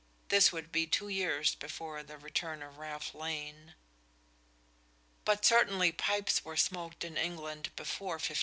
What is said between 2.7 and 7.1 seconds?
Ralph Lane. But certainly pipes were smoked